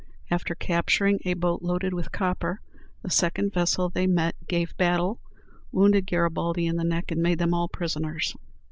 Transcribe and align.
After 0.31 0.55
capturing 0.55 1.19
a 1.25 1.35
boat 1.35 1.61
loaded 1.61 1.93
with 1.93 2.11
copper, 2.11 2.59
the 3.03 3.11
second 3.11 3.53
vessel 3.53 3.87
they 3.87 4.07
met 4.07 4.33
gave 4.47 4.75
battle, 4.75 5.19
wounded 5.71 6.07
Garibaldi 6.07 6.65
in 6.65 6.75
the 6.77 6.83
neck, 6.83 7.11
and 7.11 7.21
made 7.21 7.37
them 7.37 7.53
all 7.53 7.67
prisoners. 7.67 8.35